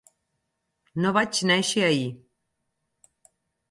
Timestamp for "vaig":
1.19-1.43